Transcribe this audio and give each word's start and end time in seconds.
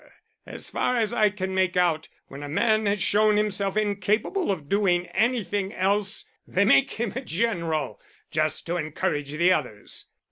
As 0.47 0.67
far 0.67 0.97
as 0.97 1.13
I 1.13 1.29
can 1.29 1.53
make 1.53 1.77
out, 1.77 2.09
when 2.25 2.41
a 2.41 2.49
man 2.49 2.87
has 2.87 2.99
shown 2.99 3.37
himself 3.37 3.77
incapable 3.77 4.49
of 4.49 4.67
doing 4.67 5.05
anything 5.09 5.71
else 5.75 6.27
they 6.47 6.65
make 6.65 6.93
him 6.93 7.13
a 7.15 7.21
general, 7.21 8.01
just 8.31 8.65
to 8.65 8.77
encourage 8.77 9.29
the 9.33 9.53
others. 9.53 10.07